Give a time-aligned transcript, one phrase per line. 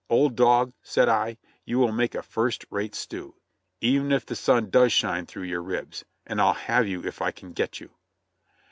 [0.09, 3.35] 'Old dog,' said I, 'you will make a first rate stew,
[3.81, 7.29] even if the sun does shine through your ribs, and I'll have you if I
[7.29, 7.91] can get you.'